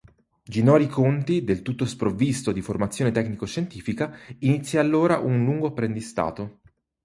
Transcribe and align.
Ginori 0.43 0.87
Conti, 0.87 1.43
del 1.43 1.61
tutto 1.61 1.85
sprovvisto 1.85 2.51
di 2.51 2.63
formazione 2.63 3.11
tecnico-scientifica, 3.11 4.17
inizia 4.39 4.81
allora 4.81 5.19
un 5.19 5.43
lungo 5.45 5.67
apprendistato. 5.67 6.61